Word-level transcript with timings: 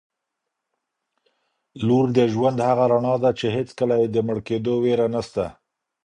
لور 1.85 2.05
د 2.17 2.19
ژوند 2.33 2.57
هغه 2.67 2.85
رڼا 2.91 3.15
ده 3.23 3.31
چي 3.39 3.47
هیڅکله 3.57 3.95
یې 4.01 4.07
د 4.11 4.17
مړ 4.27 4.37
کيدو 4.47 4.73
وېره 4.83 5.07
نسته. 5.13 5.45